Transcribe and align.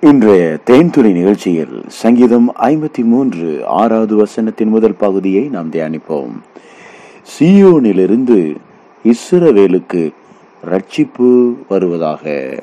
இன்றைய 0.00 0.58
தேன்துறை 0.66 1.12
நிகழ்ச்சியில் 1.12 1.82
சங்கீதம் 1.86 2.54
ஐம்பத்தி 2.54 3.04
மூன்று 3.04 3.66
ஆறாவது 3.66 4.16
வசனத்தின் 4.16 4.68
முதல் 4.68 4.94
பகுதியை 4.94 5.48
நாம் 5.48 5.70
தியானிப்போம். 5.70 6.30
சியோனிலிருந்து 7.38 8.56
இஸ்ரவேலுக்கு 9.04 10.12
ரட்சிப்பு 10.64 11.56
வருவதாக. 11.68 12.54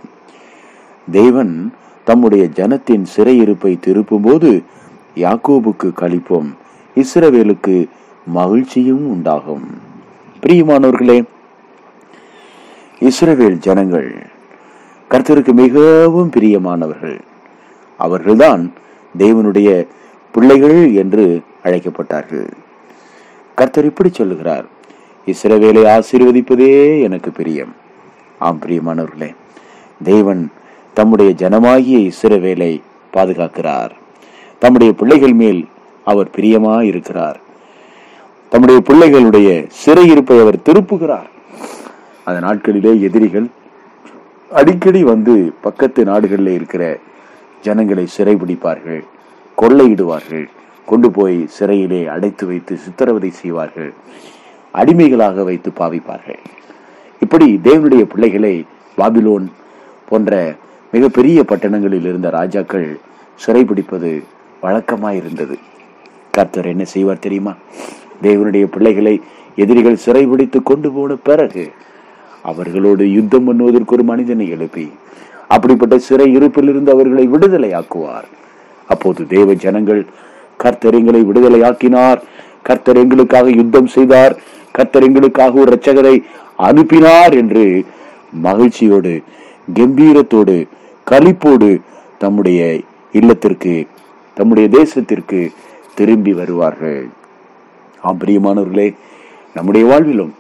தேவன் 1.12 1.74
தம்முடைய 2.04 2.50
ஜனத்தின் 2.56 3.06
சிறையிருப்பை 3.16 3.78
திருப்பும்போது 3.80 4.64
யாக்கோபுக்கு 5.16 5.92
கழிப்போம். 5.96 6.54
இஸ்ரவேலுக்கு 6.96 7.88
மகிழ்ச்சியும் 8.26 9.10
உண்டாகும். 9.10 9.66
பிரியமானோர்களே 10.42 11.24
இஸ்ரவேல் 13.00 13.58
ஜனங்கள் 13.58 14.32
கர்த்தருக்கு 15.14 15.54
மிகவும் 15.54 16.32
பிரியமானவர்கள். 16.36 17.20
அவர்கள்தான் 17.98 18.74
தேவனுடைய 19.18 19.88
பிள்ளைகள் 20.32 20.94
என்று 20.94 21.42
அழைக்கப்பட்டார்கள். 21.64 22.48
கர்த்தர் 23.56 23.86
இப்படி 23.86 24.10
சொல்லுகிறார் 24.12 24.66
இஸ்ரவேலை 25.26 25.84
ஆசீர்வதிப்பதே 25.96 27.02
எனக்கு 27.02 27.32
பிரியம். 27.32 27.76
ஆம் 28.40 28.60
பிரியமானவர்களே 28.62 29.36
தேவன் 30.04 30.52
தம்முடைய 30.94 31.34
ஜனமாகிய 31.38 32.12
இஸ்ரவேலை 32.12 32.82
பாதுகாக்கிறார். 33.14 33.92
தம்முடைய 34.60 34.94
பிள்ளைகள் 34.94 35.34
மேல் 35.34 35.68
அவர் 36.06 36.30
பிரியமா 36.36 36.82
இருக்கிறார் 36.82 37.40
தம்முடைய 38.50 38.82
பிள்ளைகளுடைய 38.90 39.50
சிறையிருப்பை 39.86 40.42
அவர் 40.42 40.64
திருப்புகிறார். 40.70 41.30
அந்த 42.26 42.48
நாட்களிலே 42.48 43.02
எதிரிகள் 43.02 43.48
அடிக்கடி 44.60 45.04
வந்து 45.04 45.54
பக்கத்து 45.62 46.02
நாடுகளில் 46.04 46.54
இருக்கிற 46.54 46.84
ஜனங்களை 47.62 48.06
சிறைபிடிப்பார்கள் 48.18 49.04
கொள்ளையிடுவார்கள் 49.58 50.46
கொண்டு 50.86 51.12
போய் 51.12 51.38
சிறையிலே 51.48 52.02
அடைத்து 52.06 52.46
வைத்து 52.48 52.78
சித்திரவதை 52.78 53.32
செய்வார்கள் 53.32 53.94
அடிமைகளாக 54.72 55.44
வைத்து 55.44 55.72
பாவிப்பார்கள். 55.80 56.42
இப்படி 57.20 57.48
தேவனுடைய 57.64 58.04
பிள்ளைகளை 58.04 58.66
பாபிலோன் 58.98 59.46
போன்ற 60.10 60.56
மிகப்பெரிய 60.92 61.44
பட்டணங்களில் 61.44 62.08
இருந்த 62.10 62.30
ராஜாக்கள் 62.30 63.00
சிறைபிடிப்பது 63.46 64.12
வழக்கமாயிருந்தது. 64.64 65.56
கர்த்தர் 66.32 66.66
என்ன 66.66 66.84
செய்வார் 66.86 67.26
தெரியுமா? 67.26 67.54
தேவனுடைய 68.22 68.66
பிள்ளைகளை 68.66 69.22
எதிரிகள் 69.56 70.04
சிறைபிடித்து 70.06 70.60
கொண்டு 70.64 70.92
போன 70.92 71.16
பிறகு 71.16 71.72
அவர்களோடு 72.50 73.04
யுத்தம் 73.18 73.46
பண்ணுவதற்கு 73.48 73.96
ஒரு 73.98 74.04
மனிதனை 74.04 74.46
எழுப்பி 74.56 74.86
அப்படிப்பட்ட 75.48 75.96
சிறை 76.08 76.28
இருப்பிலிருந்து 76.38 76.92
அவர்களை 76.96 77.26
விடுதலையாக்குவார். 77.34 78.28
அப்போது 78.94 79.22
தேவ 79.28 79.54
ஜனங்கள் 79.64 80.02
கர்த்தர் 80.64 80.98
எங்களை 81.00 81.22
விடுதலையாக்கினார். 81.30 82.20
கர்த்தர் 82.68 83.02
எங்களுக்காக 83.04 83.50
யுத்தம் 83.60 83.90
செய்தார். 83.96 84.36
கர்த்தர் 84.72 85.06
எங்களுக்காக 85.08 85.60
ஒரு 85.60 85.72
இரட்சகரை 85.72 86.16
அனுப்பினார் 86.68 87.34
என்று 87.42 87.66
மகிழ்ச்சியோடு 88.48 89.14
கம்பீரத்தோடு 89.80 90.56
களிப்போடு 91.12 91.70
தம்முடைய 92.24 92.60
இல்லத்திற்கு 93.20 93.74
தம்முடைய 94.38 94.68
தேசத்திற்கு 94.80 95.40
திரும்பி 95.98 96.34
வருவார்கள். 96.34 97.02
ஆம் 98.08 98.20
பிரியமானவர்களே 98.20 98.88
நம்முடைய 99.54 99.84
வாழ்விலும் 99.92 100.34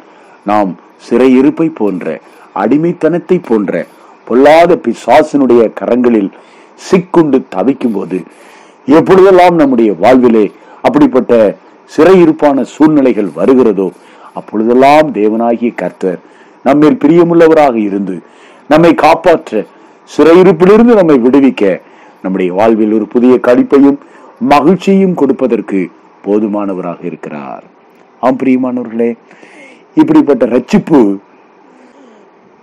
நாம் 0.43 0.71
சிறையிருப்பை 1.09 1.67
போன்ற 1.73 2.21
அடிமைத்தனத்தை 2.53 3.37
போன்ற 3.41 3.85
பொல்லாத 4.27 4.75
பிசாசனுடைய 4.75 5.73
கரங்களில் 5.79 6.31
சிக்குண்டு 6.79 7.43
தவிக்கும் 7.49 7.91
போது 7.91 8.17
எப்பொழுதெல்லாம் 8.87 9.55
நம்முடைய 9.55 9.93
வாழ்விலே 9.93 10.51
அப்படிப்பட்ட 10.81 11.33
சிறையிருப்பான 11.91 12.61
சூழ்நிலைகள் 12.61 13.29
வருகிறதோ 13.35 13.91
அப்பொழுதெல்லாம் 14.33 15.13
தேவனாகிய 15.13 15.71
கர்த்தர் 15.75 16.19
நம்மில் 16.65 17.01
பிரியமுள்ளவராக 17.01 17.75
இருந்து 17.75 18.15
நம்மை 18.67 18.93
காப்பாற்ற 18.95 19.65
சிறையிருப்பிலிருந்து 20.09 20.93
நம்மை 20.93 21.17
விடுவிக்க 21.17 21.81
நம்முடைய 22.21 22.53
வாழ்வில் 22.53 22.93
ஒரு 22.93 23.07
புதிய 23.07 23.39
கழிப்பையும் 23.47 23.99
மகிழ்ச்சியும் 24.39 25.13
கொடுப்பதற்கு 25.13 25.91
போதுமானவராக 26.25 27.01
இருக்கிறார். 27.01 27.63
ஆம் 28.19 28.37
பிரியமானவர்களே 28.37 29.17
இப்படிப்பட்ட 29.95 30.45
ரட்சிப்பு 30.45 31.17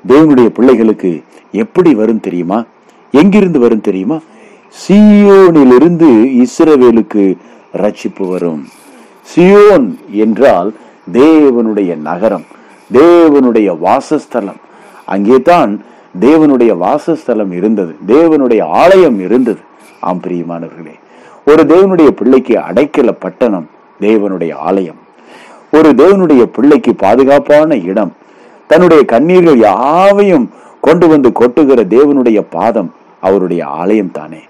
தேவனுடைய 0.08 0.46
பிள்ளைகளுக்கு 0.46 1.22
எப்படி 1.52 1.94
வரும் 1.94 2.20
தெரியுமா? 2.20 2.64
எங்கிருந்து 3.12 3.58
வரும் 3.58 3.80
தெரியுமா? 3.80 4.18
சியோனிலிருந்து 4.86 6.08
இஸ்ரவேலுக்கு 6.42 7.36
ரட்சிப்பு 7.72 8.28
வரும். 8.28 8.68
சியோன் 9.34 9.88
என்றால் 10.10 10.74
தேவனுடைய 11.12 11.96
நகரம் 11.96 12.46
தேவனுடைய 12.92 13.78
வாசஸ்தலம். 13.78 14.60
அங்கே 15.04 15.42
தான் 15.42 15.82
தேவனுடைய 16.20 16.76
வாசஸ்தலம் 16.76 17.52
இருந்தது 17.52 17.96
தேவனுடைய 18.06 18.62
ஆலயம் 18.62 19.20
இருந்தது. 19.20 19.60
ஆம் 20.00 20.20
பிரியமானவர்களே 20.20 20.94
ஒரு 21.46 21.62
தேவனுடைய 21.62 22.10
பிள்ளைக்கு 22.10 22.54
அடைக்கல 22.56 23.12
பட்டணம் 23.18 23.68
தேவனுடைய 24.00 24.54
ஆலயம். 24.54 25.00
ஒரு 25.70 25.90
தேவனுடைய 25.90 26.42
பிள்ளைக்கு 26.42 26.94
பாதுகாப்பான 26.94 27.76
இடம். 27.76 28.12
தன்னுடைய 28.66 29.04
கண்ணீர்கள் 29.06 29.56
யாவையும் 29.56 30.50
கொண்டு 30.80 31.08
வந்து 31.08 31.32
கொட்டுகிற 31.40 31.84
தேவனுடைய 31.96 32.44
பாதம் 32.50 32.94
அவருடைய 33.20 33.66
ஆலயம் 33.66 34.10
தானே. 34.10 34.40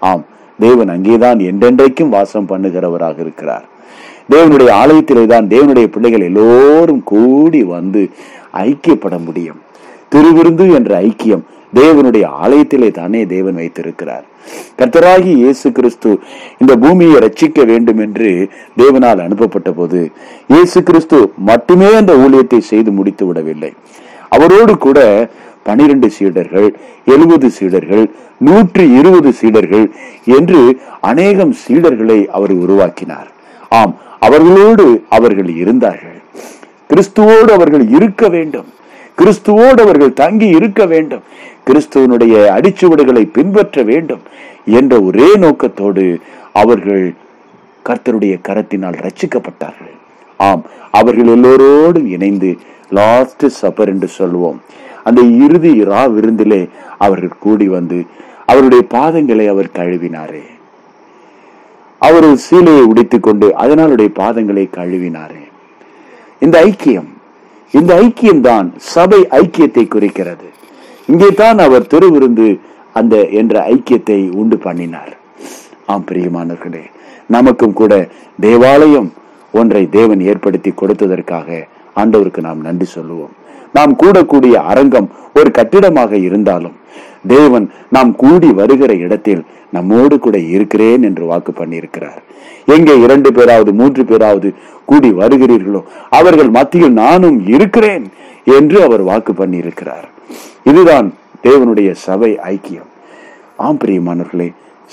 ஆம் 0.00 0.24
தேவன் 0.58 0.88
அங்கேதான் 0.88 1.38
என்றென்றைக்கும் 1.38 2.08
வாசம் 2.08 2.48
பண்ணுகிறவராக 2.48 3.20
இருக்கிறார். 3.20 3.64
தேவனுடைய 4.30 4.70
ஆலயத்திலே 4.70 5.26
தான் 5.26 5.48
தேவனுடைய 5.48 5.86
பிள்ளைகள் 5.86 6.20
எல்லோரும் 6.20 7.02
கூடி 7.04 7.62
வந்து 7.62 8.10
ஐக்கியப்பட 8.54 9.24
முடியும். 9.24 9.60
திருவிருந்து 10.14 10.74
என்ற 10.74 11.00
ஐக்கியம் 11.00 11.44
தேவனுடைய 11.80 12.24
ஆலயத்திலே 12.42 12.88
தானே 13.00 13.20
தேவன் 13.34 13.58
வைத்திருக்கிறார். 13.60 14.24
கர்த்தராகி 14.78 15.32
இயேசு 15.42 15.68
கிறிஸ்து 15.78 16.10
இந்த 16.62 16.72
பூமியை 16.82 17.18
ரட்சிக்க 17.24 17.60
வேண்டும் 17.70 18.00
என்று 18.06 18.30
தேவனால் 18.80 19.24
அனுப்பப்பட்ட 19.26 19.70
போது 19.78 20.00
இயேசு 20.54 20.78
கிறிஸ்து 20.88 21.18
மட்டுமே 21.50 21.90
அந்த 22.00 22.14
ஊழியத்தை 22.24 22.60
செய்து 22.72 22.90
முடித்து 22.98 23.26
விடவில்லை. 23.26 23.72
அவரோடு 24.36 24.74
கூட 24.86 24.98
பனிரெண்டு 25.68 26.08
சீடர்கள் 26.16 26.68
எழுபது 27.14 27.48
சீடர்கள் 27.58 28.04
நூற்றி 28.48 28.84
இருபது 28.98 29.30
சீடர்கள் 29.40 29.86
என்று 30.38 30.60
அநேகம் 31.10 31.54
சீடர்களை 31.62 32.18
அவர் 32.38 32.54
உருவாக்கினார். 32.64 33.28
ஆம் 33.78 33.94
அவர்களோடு 34.26 34.86
அவர்கள் 35.16 35.50
இருந்தார்கள். 35.62 36.18
கிறிஸ்துவோடு 36.90 37.50
அவர்கள் 37.56 37.84
இருக்க 37.96 38.28
வேண்டும். 38.36 38.68
கிறிஸ்துவோடு 39.20 39.80
அவர்கள் 39.86 40.18
தங்கி 40.22 40.48
இருக்க 40.58 40.82
வேண்டும். 40.92 41.24
கிறிஸ்துவனுடைய 41.66 42.34
அடிச்சுவடுகளை 42.56 43.30
பின்பற்ற 43.32 43.82
வேண்டும் 43.82 44.22
என்ற 44.64 45.00
ஒரே 45.00 45.34
நோக்கத்தோடு 45.34 46.20
அவர்கள் 46.52 47.14
கர்த்தருடைய 47.84 48.34
கரத்தினால் 48.48 49.00
ரச்சிக்கப்பட்டார்கள் 49.06 49.94
ஆம் 50.36 50.62
அவர்கள் 50.90 51.38
எல்லோரோடும் 51.38 52.06
இணைந்து 52.06 52.56
லாஸ்ட் 52.90 53.44
சப்பர் 53.62 53.86
என்று 53.86 54.08
சொல்லுவோம் 54.08 54.62
அந்த 55.02 55.20
இறுதி 55.20 55.82
ரா 55.82 56.12
விருந்திலே 56.12 56.68
அவர்கள் 56.98 57.38
கூடி 57.38 57.68
வந்து 57.68 58.04
அவருடைய 58.46 58.84
பாதங்களை 58.90 59.46
அவர் 59.46 59.70
கழுவினாரே. 59.74 60.42
அவர் 61.98 62.24
சீலையை 62.24 62.80
உடைத்துக் 62.80 63.22
கொண்டு 63.22 63.54
அதனாலுடைய 63.58 64.08
பாதங்களை 64.18 64.64
கழுவினாரே. 64.76 65.42
இந்த 66.38 66.64
ஐக்கியம் 66.64 67.10
இந்த 67.70 67.94
ஐக்கியம் 67.94 68.40
தான் 68.40 68.72
சபை 68.76 69.26
ஐக்கியத்தை 69.30 69.88
குறிக்கிறது. 69.88 70.48
இங்கே 71.12 71.30
தான் 71.42 71.58
அவர் 71.66 71.90
திருவிருந்து 71.92 72.46
அந்த 72.98 73.14
என்ற 73.40 73.54
ஐக்கியத்தை 73.74 74.18
உண்டு 74.40 74.56
பண்ணினார். 74.66 75.12
ஆம் 75.92 76.04
பிரியமானவர்களே 76.10 76.84
நமக்கும் 77.34 77.74
கூட 77.80 77.92
தேவாலயம் 78.44 79.08
ஒன்றை 79.60 79.82
தேவன் 79.96 80.22
ஏற்படுத்தி 80.30 80.70
கொடுத்ததற்காக 80.80 81.48
ஆண்டவருக்கு 82.02 82.40
நாம் 82.46 82.64
நன்றி 82.68 82.86
சொல்லுவோம். 82.94 83.34
நாம் 83.76 83.92
கூடக்கூடிய 84.02 84.54
அரங்கம் 84.72 85.08
ஒரு 85.38 85.50
கட்டிடமாக 85.58 86.12
இருந்தாலும் 86.28 86.76
தேவன் 87.34 87.66
நாம் 87.96 88.10
கூடி 88.22 88.48
வருகிற 88.60 88.92
இடத்தில் 89.04 89.42
நம்மோடு 89.76 90.16
கூட 90.24 90.36
இருக்கிறேன் 90.54 91.04
என்று 91.08 91.24
வாக்கு 91.30 91.52
பண்ணியிருக்கிறார். 91.60 92.20
எங்கே 92.76 92.94
இரண்டு 93.04 93.30
பேராவது 93.38 93.70
மூன்று 93.80 94.02
பேராவது 94.10 94.48
கூடி 94.90 95.10
வருகிறீர்களோ 95.20 95.80
அவர்கள் 96.18 96.50
மத்தியில் 96.58 96.98
நானும் 97.04 97.38
இருக்கிறேன் 97.54 98.04
என்று 98.58 98.78
அவர் 98.86 99.02
வாக்கு 99.10 99.32
பண்ணியிருக்கிறார். 99.40 100.06
இதுதான் 100.70 101.08
தேவனுடைய 101.46 101.90
சபை 102.06 102.30
ஐக்கியம். 102.52 102.90
ஆம் 103.66 103.78
பிரியமானவர்களே 103.82 104.48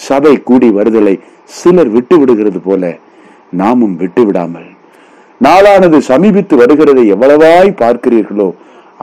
சபை 0.07 0.33
கூடி 0.49 0.69
வருதலை 0.77 1.15
சிலர் 1.59 1.91
விட்டு 1.95 2.15
விடுகிறது 2.19 2.59
போல 2.59 2.91
நாமும் 3.61 3.95
விட்டு 4.01 4.21
விடாமல் 4.25 4.69
நாளானது 5.41 5.97
சமீபித்து 6.09 6.55
வருகிறதை 6.61 7.03
எவ்வளவாய் 7.13 7.79
பார்க்கிறீர்களோ 7.81 8.49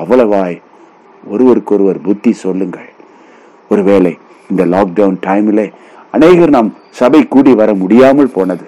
அவ்வளவாய் 0.03 0.57
ஒருவருக்கொருவர் 1.33 1.99
புத்தி 2.07 2.33
சொல்லுங்கள். 2.45 2.91
ஒருவேளை 3.71 4.13
இந்த 4.51 4.63
லாக்டவுன் 4.75 5.19
டைம்ல 5.27 5.63
அநேகர் 6.17 6.55
நாம் 6.57 6.71
சபை 7.01 7.21
கூடி 7.35 7.53
வர 7.55 7.71
முடியாமல் 7.75 8.35
போனது. 8.37 8.67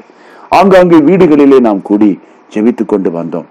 ஆங்காங்கு 0.59 0.99
வீடுகளிலே 1.09 1.59
நாம் 1.69 1.83
கூடி 1.89 2.11
ஜெபித்துக் 2.55 2.93
கொண்டு 2.93 3.11
வந்தோம். 3.19 3.49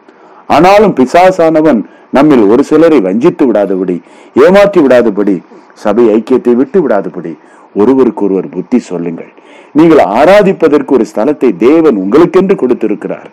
ஆனாலும் 0.55 0.95
பிசாசானவன் 0.99 1.81
நம்மில் 2.17 2.45
ஒரு 2.51 2.61
சிலரை 2.69 2.99
வஞ்சித்து 3.07 3.43
விடாதபடி 3.49 3.97
ஏமாற்றி 4.43 4.79
விடாதபடி 4.85 5.35
சபை 5.83 6.05
ஐக்கியத்தை 6.15 6.53
விட்டு 6.59 6.79
விடாதபடி 6.83 7.33
ஒருவருக்கொருவர் 7.79 8.47
புத்தி 8.53 8.79
சொல்லுங்கள். 8.87 9.31
நீங்கள் 9.77 10.01
ஆராதிப்பதற்கு 10.19 10.91
ஒரு 10.97 11.05
ஸ்தலத்தை 11.11 11.49
தேவன் 11.65 11.97
உங்களுக்கென்று 12.03 12.55
கொடுத்திருக்கிறார். 12.61 13.27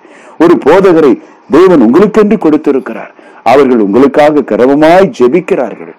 ஒரு 0.44 0.54
போதகரை 0.64 1.12
தேவன் 1.56 1.84
உங்களுக்கென்று 1.86 2.36
கொடுத்திருக்கிறார். 2.44 3.12
அவர்கள் 3.52 3.84
உங்களுக்காக 3.86 4.44
கிரமமாய் 4.50 5.08
ஜெபிக்கிறார்கள். 5.18 5.94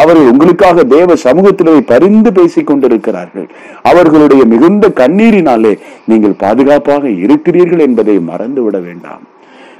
அவர்கள் 0.00 0.30
உங்களுக்காக 0.32 0.84
தேவ 0.94 1.16
சமூகத்திலே 1.24 1.74
பரிந்து 1.90 2.30
பேசிக் 2.38 2.68
கொண்டிருக்கிறார்கள் 2.68 3.48
அவர்களுடைய 3.90 4.42
மிகுந்த 4.52 4.88
கண்ணீரினாலே 5.00 5.74
நீங்கள் 6.10 6.40
பாதுகாப்பாக 6.44 7.04
இருக்கிறீர்கள் 7.24 7.84
என்பதை 7.88 8.16
மறந்துவிட 8.30 8.78
வேண்டாம். 8.88 9.24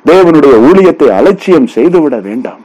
தேவனுடைய 0.05 0.55
ஊழியத்தை 0.69 1.09
அலட்சியம் 1.19 1.69
செய்துவிட 1.77 2.17
வேண்டாம். 2.29 2.61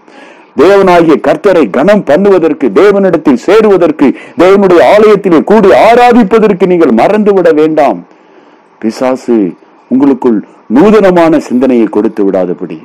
தேவனாகிய 0.61 1.15
கர்த்தரை 1.27 1.63
கனம் 1.77 2.03
பண்ணுவதற்கு 2.09 2.67
தேவனிடத்தில் 2.79 3.41
சேருவதற்கு 3.47 4.07
தேவனுடைய 4.43 4.81
ஆலயத்திலே 4.93 5.39
கூடி 5.51 5.69
ஆராதிப்பதற்கு 5.87 6.65
நீங்கள் 6.71 6.93
மறந்துவிட 7.01 7.49
வேண்டாம். 7.61 7.99
பிசாசு 8.81 9.37
உங்களுக்குள் 9.91 10.39
நூதனமான 10.77 11.39
சிந்தனையை 11.47 11.87
கொடுத்து 11.89 12.21
விடாதபடி 12.27 12.77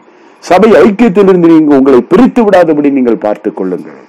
சபை 0.49 0.71
ஐக்கியத்திலிருந்து 0.85 1.49
நீங்க 1.53 1.77
உங்களை 1.81 2.01
பிரித்து 2.13 2.41
விடாதபடி 2.45 2.91
நீங்கள் 2.91 3.23
பார்த்துக் 3.25 3.57
கொள்ளுங்கள். 3.57 4.01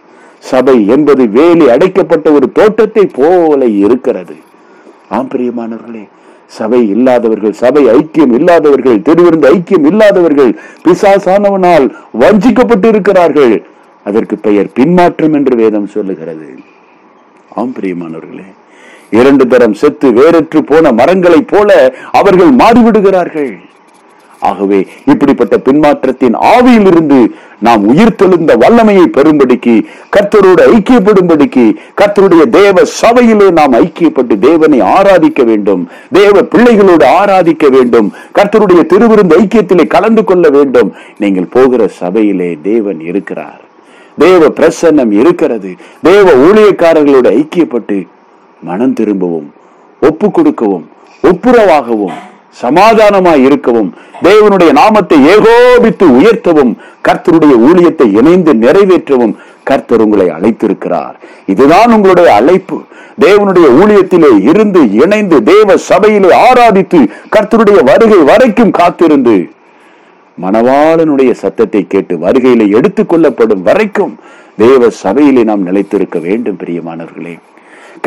சபை 0.51 0.75
என்பது 0.95 1.23
வேலி 1.35 1.65
அடைக்கப்பட்ட 1.73 2.27
ஒரு 2.37 2.47
தோட்டத்தை 2.57 3.05
போல 3.19 3.61
இருக்கிறது. 3.83 4.35
ஆம் 5.15 5.29
பிரியமானவர்களே 5.33 6.03
சபை 6.47 6.87
இல்லாதவர்கள் 6.87 7.53
சபை 7.53 7.85
ஐக்கியம் 7.85 8.33
இல்லாதவர்கள் 8.33 8.99
திருவிருந்து 8.99 9.57
ஐக்கியம் 9.57 9.85
இல்லாதவர்கள் 9.85 10.59
பிசாசானவனால் 10.83 11.95
வஞ்சிக்கப்பட்டு 12.19 12.85
இருக்கிறார்கள் 12.85 13.65
அதற்கு 14.03 14.37
பெயர் 14.37 14.71
பின்மாற்றம் 14.73 15.33
என்று 15.33 15.55
வேதம் 15.55 15.87
சொல்லுகிறது. 15.87 16.55
ஆம் 17.49 17.73
பிரியமானவர்களே. 17.79 18.53
இரண்டு 19.09 19.47
தரம் 19.47 19.73
செத்து 19.73 20.11
வேறற்று 20.11 20.63
போன 20.63 20.91
மரங்களைப் 20.91 21.47
போல 21.47 21.93
அவர்கள் 22.11 22.55
மாறிவிடுகிறார்கள். 22.55 23.57
ஆகவே 24.39 24.87
இப்படிப்பட்ட 25.05 25.57
பின்மாற்றத்தின் 25.57 26.35
ஆவியிலிருந்து 26.35 27.27
நாம் 27.65 27.83
உயிர் 27.91 28.17
தெழுந்த 28.19 28.53
வல்லமையை 28.63 29.05
பெறும்படிக்கு 29.17 29.73
கர்த்தரோடு 30.15 30.63
ஐக்கியப்படும்படிக்கு 30.75 31.65
கர்த்தருடைய 31.99 32.43
தேவ 32.59 32.85
சபையிலே 33.01 33.47
நாம் 33.59 33.73
ஐக்கியப்பட்டு 33.73 34.35
தேவனை 34.47 34.79
ஆராதிக்க 34.95 35.43
வேண்டும் 35.49 35.83
தேவ 36.11 36.35
பிள்ளைகளோடு 36.53 37.05
ஆராதிக்க 37.19 37.69
வேண்டும் 37.75 38.07
கர்த்தருடைய 38.39 38.81
திருவிருந்து 38.93 39.35
ஐக்கியத்திலே 39.41 39.85
கலந்து 39.95 40.23
கொள்ள 40.23 40.49
வேண்டும். 40.49 40.89
நீங்கள் 41.17 41.51
போகிற 41.55 41.87
சபையிலே 42.01 42.49
தேவன் 42.61 42.99
இருக்கிறார். 43.09 43.61
தேவ 44.17 44.47
பிரசன்னம் 44.59 45.13
இருக்கிறது. 45.21 45.71
தேவ 46.01 46.27
ஊழியக்காரர்களோடு 46.47 47.29
ஐக்கியப்பட்டு 47.39 47.97
மனம் 48.63 48.97
திரும்பவும் 48.99 49.49
ஒப்பு 50.01 50.27
கொடுக்கவும் 50.31 50.85
ஒப்புரவாகவும் 51.23 52.19
சமாதானமாய் 52.61 53.43
இருக்கவும் 53.43 53.93
தேவனுடைய 54.23 54.71
நாமத்தை 54.71 55.17
ஏகோபித்து 55.25 56.05
உயர்த்தவும் 56.07 56.73
கர்த்தருடைய 57.07 57.53
ஊழியத்தை 57.67 58.17
இணைந்து 58.17 58.53
நிறைவேற்றவும் 58.53 59.35
கர்த்தர் 59.63 60.01
உங்களை 60.01 60.27
அழைத்திருக்கிறார். 60.27 61.13
இதுதான் 61.45 61.93
உங்களுடைய 61.93 62.33
அழைப்பு. 62.33 62.81
தேவனுடைய 63.21 63.67
ஊழியத்திலே 63.81 64.49
இருந்து 64.49 64.91
இணைந்து 64.91 65.43
தேவ 65.43 65.77
சபையிலே 65.77 66.29
ஆராதித்து 66.35 66.99
கர்த்தருடைய 67.35 67.83
வருகை 67.83 68.17
வரைக்கும் 68.17 68.71
காத்திருந்து 68.71 69.49
மணவாளனுடைய 70.41 71.31
சத்தத்தை 71.31 71.85
கேட்டு 71.87 72.15
வருகையிலே 72.15 72.71
எடுத்துக் 72.71 73.09
கொள்ளப்படும் 73.09 73.61
வரைக்கும் 73.61 74.17
தேவ 74.57 74.89
சபையிலே 74.89 75.43
நாம் 75.43 75.65
நிலைத்திருக்க 75.65 76.19
வேண்டும் 76.19 76.57
பிரியமானவர்களே. 76.63 77.37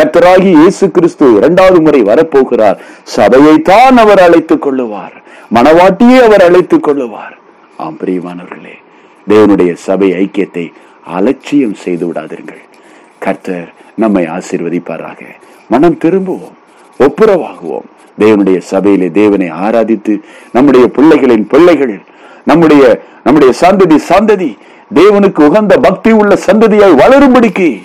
கர்த்தராகி 0.00 0.58
இயேசு 0.58 0.90
கிறிஸ்து 0.90 1.36
இரண்டாவது 1.36 1.80
முறை 1.80 2.02
வரப்போகிறார். 2.02 2.78
சபையைத்தான் 3.16 3.96
அவர் 3.96 4.18
அழைத்துக் 4.18 4.66
கொள்ளுவார். 4.66 5.14
மனவாட்டியே 5.54 6.18
அவர் 6.22 6.42
அழைத்துக் 6.42 6.88
கொள்ளுவார். 6.88 7.34
ஆம் 7.76 7.96
பிரியமானவர்களே 8.04 8.74
தேவனுடைய 9.28 9.72
சபை 9.74 10.10
ஐக்கியத்தை 10.10 10.72
அலட்சியம் 11.06 11.74
செய்து 11.74 12.06
விடாதீர்கள். 12.06 12.62
கர்த்தர் 13.18 13.72
நம்மை 13.94 14.24
ஆசீர்வதிப்பாராக. 14.24 15.20
மனம் 15.68 15.98
திரும்புவோம் 16.04 16.54
ஒப்புரவாகுவோம். 16.98 17.88
தேவனுடைய 18.18 18.58
சபையிலே 18.58 19.10
தேவனை 19.10 19.50
ஆராதித்து 19.50 20.20
நம்முடைய 20.52 20.90
பிள்ளைகளின் 20.96 21.48
பிள்ளைகள் 21.48 22.02
நம்முடைய 22.44 23.00
நம்முடைய 23.24 23.54
சந்ததி 23.60 23.98
சந்ததி 24.08 24.56
தேவனுக்கு 24.94 25.40
உகந்த 25.44 25.76
பக்தி 25.76 26.12
உள்ள 26.12 26.38
சந்ததியாய் 26.46 27.00
வளரும்படிக்கு 27.02 27.82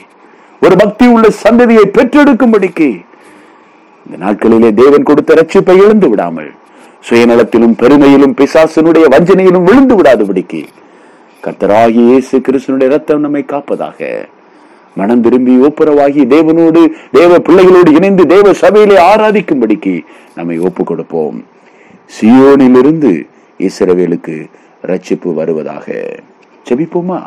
ஒரு 0.61 0.75
பக்தி 0.75 1.05
உள்ள 1.07 1.27
சந்ததியை 1.43 1.85
பெற்றெடுக்கும்படிக்கு 1.97 2.89
இந்த 4.05 4.15
நாட்களிலே 4.25 4.69
தேவன் 4.73 5.03
கொடுத்த 5.03 5.33
ரட்சிப்பை 5.33 5.75
எழுந்து 5.85 6.09
விடாமல் 6.09 6.51
சுயநலத்திலும் 7.09 7.75
பெருமையிலும் 7.81 8.35
பிசாசனுடைய 8.39 9.05
வஞ்சனையிலும் 9.13 9.67
விழுந்து 9.69 9.95
விடாதபடிக்கு 9.95 10.61
கர்த்தராகி 11.43 12.01
இயேசு 12.09 12.35
கிருஷ்ணனுடைய 12.37 12.87
ரத்தம் 12.87 13.19
நம்மை 13.19 13.43
காப்பதாக. 13.47 13.99
மனம் 14.97 15.21
திரும்பி 15.21 15.53
ஒப்புரவாகி 15.57 16.23
தேவனோடு 16.33 16.81
தேவ 17.11 17.39
பிள்ளைகளோடு 17.39 17.91
இணைந்து 17.91 18.25
தேவ 18.25 18.53
சபையிலே 18.53 18.97
ஆராதிக்கும்படிக்கு 19.01 19.93
நம்மை 20.35 20.57
ஒப்பு 20.59 20.83
கொடுப்போம் 20.83 21.39
சியோனிலிருந்து 22.15 23.11
இஸ்ரவேலுக்கு 23.59 24.35
ரட்சிப்பு 24.83 25.33
வருவதாக. 25.33 25.87
செபிப்போமா 26.69 27.19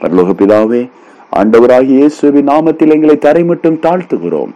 பரலோக 0.00 0.32
பிதாவே 0.40 0.82
ஆண்டவராகிய 1.38 1.98
இயேசுவின் 1.98 2.48
நாமத்தில் 2.48 2.92
எங்களை 2.94 3.18
தரை 3.18 3.44
மட்டும் 3.44 3.80
தாழ்த்துகிறோம். 3.82 4.52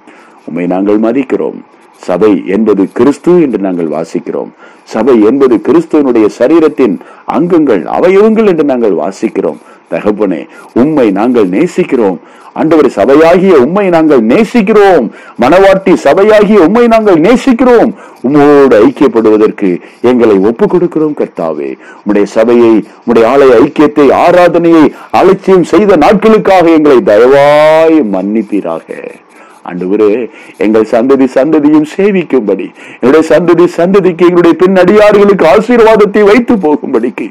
உம்மை 0.46 0.66
நாங்கள் 0.66 0.98
மதிக்கிறோம். 0.98 1.58
சபை 2.08 2.32
என்பது 2.56 2.82
கிறிஸ்து 2.98 3.32
என்று 3.44 3.58
நாங்கள் 3.66 3.90
வாசிக்கிறோம். 3.96 4.50
சபை 4.94 5.16
என்பது 5.30 5.54
கிறிஸ்துவனுடைய 5.66 6.26
சரீரத்தின் 6.38 6.96
அங்கங்கள் 7.36 7.82
அவயவங்கள் 7.98 8.48
என்று 8.52 8.64
நாங்கள் 8.72 8.96
வாசிக்கிறோம். 9.02 9.60
தகப்பனே 9.92 10.40
உம்மை 10.82 11.06
நாங்கள் 11.18 11.48
நேசிக்கிறோம். 11.56 12.18
ஆண்டவர் 12.60 12.88
சபையாகிய 12.96 13.54
உம்மை 13.64 13.84
நாங்கள் 13.94 14.22
நேசிக்கிறோம். 14.32 15.06
மனவாட்டி 15.42 15.92
சபையாகிய 16.04 16.58
உம்மை 16.66 16.84
நாங்கள் 16.92 17.18
நேசிக்கிறோம். 17.26 17.90
உம்மோடு 18.26 18.76
ஐக்கியப்படுவதற்கு 18.86 19.70
எங்களை 20.10 20.36
ஒப்பு 20.50 20.66
கொடுக்கிறோம் 20.66 21.16
கர்த்தாவே. 21.20 21.70
உடைய 22.08 22.26
சபையை 22.36 22.74
உடைய 23.08 23.26
ஆலய 23.32 23.58
ஐக்கியத்தை 23.64 24.06
ஆராதனையை 24.24 24.84
அலட்சியம் 25.20 25.68
செய்த 25.72 25.96
நாட்களுக்காக 26.04 26.66
எங்களை 26.78 26.98
தயவாய் 27.10 27.98
மன்னிப்பீராக. 28.14 28.88
ஆண்டவரே 29.64 30.08
எங்கள் 30.58 30.86
சந்ததி 30.90 31.26
சந்ததியும் 31.34 31.86
சேவிக்கும்படி 31.92 32.66
என்னுடைய 32.96 33.22
சந்ததி 33.30 33.66
சந்ததிக்கு 33.76 34.24
எங்களுடைய 34.28 34.54
பின் 34.60 34.80
அடியார்களுக்கு 34.82 35.44
ஆசீர்வாதத்தை 35.52 36.22
வைத்து 36.28 36.54
போகும்படிக்கு 36.64 37.26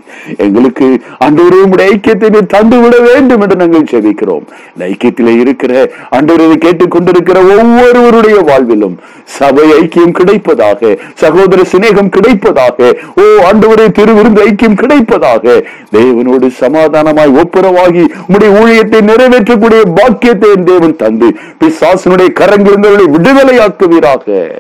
எங்களுக்கு 0.46 0.88
ஆண்டவரே 1.26 1.60
உடைய 1.66 1.90
ஐக்கியத்தை 1.90 2.30
நீர் 2.30 2.52
தந்து 2.54 2.78
விட 2.84 2.96
வேண்டும் 3.08 3.44
என்று 3.46 3.58
நாங்கள் 3.62 3.90
சேவிக்கிறோம் 3.94 4.46
இந்த 4.70 4.84
ஐக்கியத்திலே 4.88 5.36
இருக்கிற 5.44 5.74
ஆண்டவரை 6.18 6.58
கேட்டுக் 6.58 6.94
கொண்டிருக்கிற 6.96 7.38
ஒவ்வொருவருடைய 7.56 8.40
வாழ்விலும் 8.50 8.96
சபை 9.34 9.68
ஐக்கியம் 9.78 10.16
கிடைப்பதாக 10.16 10.92
சகோதர 11.22 11.62
சிநேகம் 11.70 12.12
கிடைப்பதாக 12.16 12.90
ஓ 13.18 13.28
ஆண்டவரே 13.48 13.88
திருவிருந்து 13.98 14.44
ஐக்கியம் 14.48 14.80
கிடைப்பதாக 14.82 15.46
தேவனோடு 15.94 16.48
சமாதானமாய் 16.60 17.38
ஒப்புரவாகி 17.40 18.04
உம்முடைய 18.20 18.52
ஊழியத்தை 18.60 19.02
நிறைவேற்றக்கூடிய 19.10 19.82
பாக்கியத்தை 19.98 20.52
தேவன் 20.66 20.98
தந்து 20.98 21.30
பிசாசனுடைய 21.62 22.23
கரங்கிருந்தவர்களை 22.28 23.06
விடுதலையாக்குவீராக. 23.06 24.60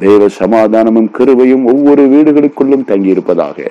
தேவ 0.00 0.28
சமாதானமும் 0.28 1.10
கிருவையும் 1.18 1.64
ஒவ்வொரு 1.64 2.08
வீடுகளுக்குள்ளும் 2.08 2.86
தங்கியிருப்பதாக 2.86 3.70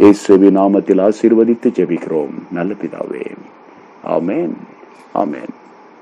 இயேசுவி 0.00 0.50
நாமத்தில் 0.50 1.00
ஆசீர்வதித்து 1.00 1.66
ஜெபிக்கிறோம். 1.66 2.30
நல்ல 2.50 2.72
பிதாவே. 2.82 3.26
ஆமேன். 4.08 4.50
ஆமேன். 5.14 5.65